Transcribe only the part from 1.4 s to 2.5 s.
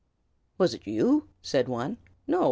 said one. "No!